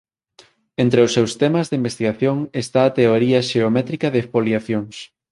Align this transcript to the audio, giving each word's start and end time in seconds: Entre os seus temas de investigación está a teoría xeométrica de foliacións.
Entre 0.83 0.99
os 1.05 1.13
seus 1.15 1.31
temas 1.41 1.65
de 1.67 1.75
investigación 1.81 2.37
está 2.63 2.79
a 2.85 2.93
teoría 2.99 3.39
xeométrica 3.49 4.07
de 4.15 4.21
foliacións. 4.31 4.95